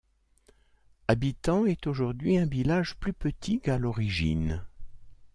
Habitant 1.07 1.65
est 1.67 1.85
aujourd'hui 1.85 2.39
un 2.39 2.47
village 2.47 2.95
plus 2.95 3.13
petit 3.13 3.59
qu'à 3.59 3.77
l'origine. 3.77 4.65